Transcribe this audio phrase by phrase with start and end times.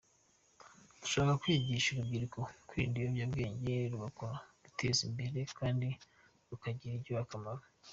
[1.01, 5.87] Dushaka kwigisha urubyiruko kwirinda ibiyobyabwenge, rugakora rukiteza imbere kandi
[6.49, 7.63] rukagirira igihugu akamaro.